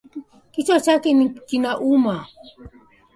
Kichwa 0.53 0.79
chake 0.85 1.09
kinauma. 1.47 2.27